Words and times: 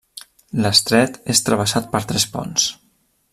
L'estret 0.63 1.19
és 1.35 1.43
travessat 1.49 1.93
per 1.93 2.03
tres 2.13 2.27
ponts. 2.37 2.67